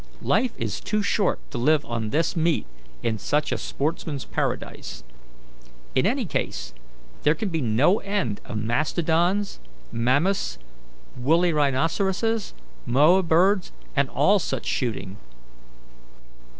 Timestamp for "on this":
1.85-2.35